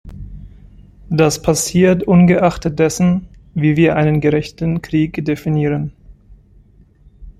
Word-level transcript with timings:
Das 1.11 1.39
passiert 1.43 2.01
ungeachtet 2.01 2.79
dessen, 2.79 3.27
wie 3.53 3.77
wir 3.77 3.97
einen 3.97 4.19
gerechten 4.19 4.81
Krieg 4.81 5.23
definieren. 5.23 5.93